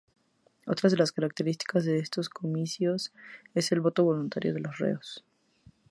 [0.65, 3.13] Otras de las características de estos comicios
[3.53, 5.23] es el voto voluntario de los reos.